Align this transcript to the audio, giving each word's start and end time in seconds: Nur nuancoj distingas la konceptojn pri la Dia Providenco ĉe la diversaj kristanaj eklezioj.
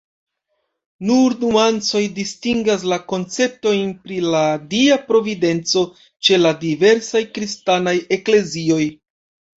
Nur 1.09 1.33
nuancoj 1.41 2.01
distingas 2.15 2.85
la 2.93 2.97
konceptojn 3.13 3.93
pri 4.07 4.17
la 4.37 4.41
Dia 4.71 4.97
Providenco 5.11 5.85
ĉe 6.29 6.41
la 6.45 6.57
diversaj 6.65 7.23
kristanaj 7.37 7.97
eklezioj. 8.19 8.85